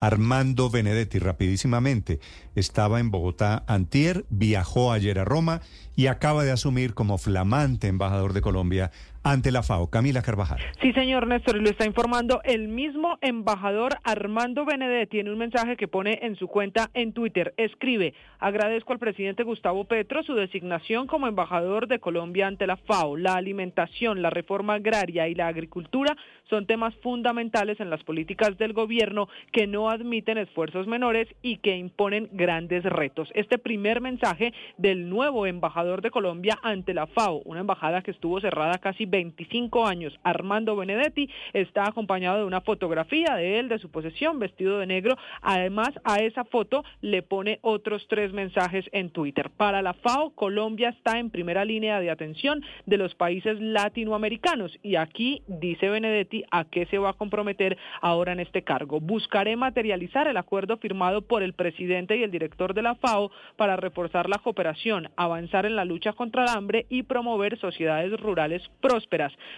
Armando 0.00 0.70
Benedetti, 0.70 1.18
rapidísimamente, 1.18 2.20
estaba 2.54 3.00
en 3.00 3.10
Bogotá 3.10 3.64
antier, 3.66 4.26
viajó 4.30 4.92
ayer 4.92 5.18
a 5.18 5.24
Roma 5.24 5.60
y 5.96 6.06
acaba 6.06 6.44
de 6.44 6.52
asumir 6.52 6.94
como 6.94 7.18
flamante 7.18 7.88
embajador 7.88 8.32
de 8.32 8.40
Colombia 8.40 8.92
ante 9.22 9.52
la 9.52 9.62
FAO. 9.62 9.90
Camila 9.90 10.22
Carvajal. 10.22 10.58
Sí, 10.80 10.92
señor 10.92 11.26
Néstor, 11.26 11.56
lo 11.56 11.68
está 11.68 11.86
informando 11.86 12.40
el 12.44 12.68
mismo 12.68 13.18
embajador 13.20 13.96
Armando 14.04 14.64
Benedetti 14.64 15.18
tiene 15.18 15.32
un 15.32 15.38
mensaje 15.38 15.76
que 15.76 15.88
pone 15.88 16.20
en 16.22 16.36
su 16.36 16.46
cuenta 16.48 16.90
en 16.94 17.12
Twitter. 17.12 17.54
Escribe, 17.56 18.14
agradezco 18.38 18.92
al 18.92 18.98
presidente 18.98 19.42
Gustavo 19.42 19.84
Petro 19.84 20.22
su 20.22 20.34
designación 20.34 21.06
como 21.06 21.26
embajador 21.26 21.88
de 21.88 21.98
Colombia 21.98 22.46
ante 22.46 22.66
la 22.66 22.76
FAO. 22.76 23.16
La 23.16 23.34
alimentación, 23.34 24.22
la 24.22 24.30
reforma 24.30 24.74
agraria 24.74 25.28
y 25.28 25.34
la 25.34 25.48
agricultura 25.48 26.16
son 26.48 26.66
temas 26.66 26.94
fundamentales 27.02 27.80
en 27.80 27.90
las 27.90 28.02
políticas 28.04 28.56
del 28.58 28.72
gobierno 28.72 29.28
que 29.52 29.66
no 29.66 29.90
admiten 29.90 30.38
esfuerzos 30.38 30.86
menores 30.86 31.28
y 31.42 31.56
que 31.58 31.76
imponen 31.76 32.28
grandes 32.32 32.84
retos. 32.84 33.28
Este 33.34 33.58
primer 33.58 34.00
mensaje 34.00 34.52
del 34.76 35.08
nuevo 35.08 35.46
embajador 35.46 36.00
de 36.00 36.10
Colombia 36.10 36.58
ante 36.62 36.94
la 36.94 37.06
FAO, 37.06 37.42
una 37.44 37.60
embajada 37.60 38.02
que 38.02 38.10
estuvo 38.10 38.40
cerrada 38.40 38.78
casi 38.78 39.04
25 39.18 39.84
años, 39.84 40.16
Armando 40.22 40.76
Benedetti, 40.76 41.28
está 41.52 41.88
acompañado 41.88 42.38
de 42.38 42.44
una 42.44 42.60
fotografía 42.60 43.34
de 43.34 43.58
él, 43.58 43.68
de 43.68 43.80
su 43.80 43.90
posesión, 43.90 44.38
vestido 44.38 44.78
de 44.78 44.86
negro. 44.86 45.16
Además, 45.42 45.90
a 46.04 46.18
esa 46.18 46.44
foto 46.44 46.84
le 47.00 47.22
pone 47.22 47.58
otros 47.62 48.06
tres 48.08 48.32
mensajes 48.32 48.84
en 48.92 49.10
Twitter. 49.10 49.50
Para 49.50 49.82
la 49.82 49.94
FAO, 49.94 50.30
Colombia 50.36 50.90
está 50.90 51.18
en 51.18 51.30
primera 51.30 51.64
línea 51.64 51.98
de 51.98 52.10
atención 52.10 52.62
de 52.86 52.96
los 52.96 53.16
países 53.16 53.60
latinoamericanos 53.60 54.78
y 54.84 54.94
aquí, 54.94 55.42
dice 55.48 55.88
Benedetti, 55.88 56.44
a 56.52 56.64
qué 56.64 56.86
se 56.86 56.98
va 56.98 57.10
a 57.10 57.14
comprometer 57.14 57.76
ahora 58.00 58.32
en 58.32 58.38
este 58.38 58.62
cargo. 58.62 59.00
Buscaré 59.00 59.56
materializar 59.56 60.28
el 60.28 60.36
acuerdo 60.36 60.76
firmado 60.76 61.22
por 61.22 61.42
el 61.42 61.54
presidente 61.54 62.16
y 62.16 62.22
el 62.22 62.30
director 62.30 62.72
de 62.72 62.82
la 62.82 62.94
FAO 62.94 63.32
para 63.56 63.74
reforzar 63.74 64.28
la 64.28 64.38
cooperación, 64.38 65.10
avanzar 65.16 65.66
en 65.66 65.74
la 65.74 65.84
lucha 65.84 66.12
contra 66.12 66.44
el 66.44 66.50
hambre 66.50 66.86
y 66.88 67.02
promover 67.02 67.58
sociedades 67.58 68.12
rurales 68.20 68.62
prósperas. 68.80 68.97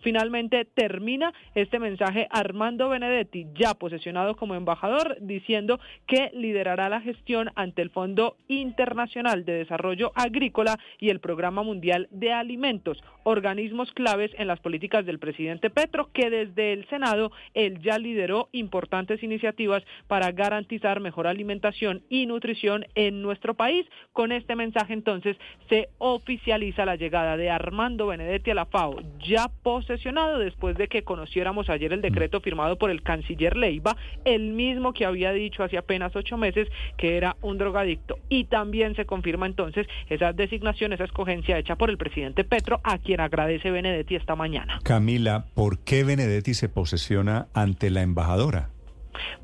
Finalmente 0.00 0.64
termina 0.64 1.32
este 1.54 1.78
mensaje 1.78 2.28
Armando 2.30 2.88
Benedetti, 2.88 3.46
ya 3.54 3.74
posesionado 3.74 4.36
como 4.36 4.54
embajador, 4.54 5.16
diciendo 5.20 5.80
que 6.06 6.30
liderará 6.34 6.88
la 6.88 7.00
gestión 7.00 7.50
ante 7.54 7.82
el 7.82 7.90
Fondo 7.90 8.36
Internacional 8.48 9.44
de 9.44 9.54
Desarrollo 9.54 10.12
Agrícola 10.14 10.78
y 10.98 11.10
el 11.10 11.20
Programa 11.20 11.62
Mundial 11.62 12.08
de 12.10 12.32
Alimentos, 12.32 13.02
organismos 13.24 13.90
claves 13.92 14.30
en 14.38 14.46
las 14.46 14.60
políticas 14.60 15.06
del 15.06 15.18
presidente 15.18 15.70
Petro, 15.70 16.10
que 16.12 16.30
desde 16.30 16.72
el 16.72 16.86
Senado 16.88 17.32
él 17.54 17.80
ya 17.82 17.98
lideró 17.98 18.48
importantes 18.52 19.22
iniciativas 19.22 19.82
para 20.06 20.32
garantizar 20.32 21.00
mejor 21.00 21.26
alimentación 21.26 22.02
y 22.08 22.26
nutrición 22.26 22.86
en 22.94 23.22
nuestro 23.22 23.54
país. 23.54 23.86
Con 24.12 24.32
este 24.32 24.56
mensaje 24.56 24.92
entonces 24.92 25.36
se 25.68 25.88
oficializa 25.98 26.84
la 26.84 26.96
llegada 26.96 27.36
de 27.36 27.50
Armando 27.50 28.06
Benedetti 28.06 28.50
a 28.50 28.54
la 28.54 28.66
FAO, 28.66 29.00
ya 29.24 29.50
posesionado 29.62 30.38
después 30.38 30.76
de 30.76 30.88
que 30.88 31.02
conociéramos 31.02 31.68
ayer 31.70 31.92
el 31.92 32.00
decreto 32.00 32.40
firmado 32.40 32.76
por 32.78 32.90
el 32.90 33.02
canciller 33.02 33.56
Leiva, 33.56 33.96
el 34.24 34.52
mismo 34.52 34.92
que 34.92 35.04
había 35.04 35.32
dicho 35.32 35.62
hace 35.62 35.78
apenas 35.78 36.14
ocho 36.14 36.36
meses 36.36 36.68
que 36.96 37.16
era 37.16 37.36
un 37.42 37.58
drogadicto. 37.58 38.18
Y 38.28 38.44
también 38.44 38.94
se 38.94 39.06
confirma 39.06 39.46
entonces 39.46 39.86
esa 40.08 40.32
designación, 40.32 40.92
esa 40.92 41.04
escogencia 41.04 41.58
hecha 41.58 41.76
por 41.76 41.90
el 41.90 41.98
presidente 41.98 42.44
Petro, 42.44 42.80
a 42.84 42.98
quien 42.98 43.20
agradece 43.20 43.70
Benedetti 43.70 44.16
esta 44.16 44.36
mañana. 44.36 44.80
Camila, 44.82 45.46
¿por 45.54 45.78
qué 45.78 46.04
Benedetti 46.04 46.54
se 46.54 46.68
posesiona 46.68 47.48
ante 47.54 47.90
la 47.90 48.02
embajadora? 48.02 48.73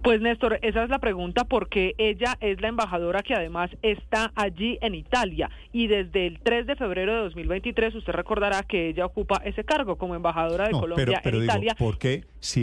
Pues 0.02 0.20
Néstor, 0.20 0.58
esa 0.62 0.82
es 0.82 0.90
la 0.90 0.98
pregunta 0.98 1.44
porque 1.44 1.94
ella 1.98 2.36
es 2.40 2.60
la 2.60 2.68
embajadora 2.68 3.22
que 3.22 3.34
además 3.34 3.70
está 3.82 4.32
allí 4.34 4.78
en 4.80 4.94
Italia 4.94 5.50
y 5.72 5.86
desde 5.86 6.27
el 6.27 6.40
3 6.40 6.66
de 6.66 6.77
febrero 6.77 7.14
de 7.14 7.20
2023 7.20 7.94
usted 7.94 8.12
recordará 8.12 8.62
que 8.62 8.88
ella 8.88 9.06
ocupa 9.06 9.40
ese 9.45 9.64
cargo 9.64 9.96
como 9.96 10.14
embajadora 10.14 10.67
de 10.67 10.72
Colombia 10.72 11.20
pero, 11.22 11.36
en 11.36 11.42
digo, 11.42 11.52
Italia. 11.52 11.74
¿Por 11.78 11.98
qué 11.98 12.24
si 12.40 12.58